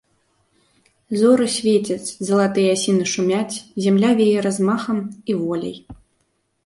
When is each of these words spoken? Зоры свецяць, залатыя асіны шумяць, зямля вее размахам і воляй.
Зоры 1.23 1.45
свецяць, 1.57 2.13
залатыя 2.29 2.69
асіны 2.77 3.05
шумяць, 3.13 3.55
зямля 3.89 4.11
вее 4.23 4.39
размахам 4.47 4.97
і 5.11 5.31
воляй. 5.43 5.77